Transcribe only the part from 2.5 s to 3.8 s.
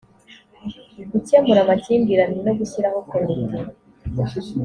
gushyiraho komite